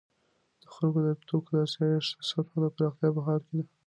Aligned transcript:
د 0.61 0.63
خلکو 0.73 0.99
د 1.07 1.09
توکو 1.29 1.49
د 1.55 1.57
آسایښت 1.67 2.11
سطح 2.29 2.53
د 2.63 2.65
پراختیا 2.75 3.09
په 3.15 3.21
حال 3.27 3.39
کې 3.47 3.55
ده. 3.65 3.71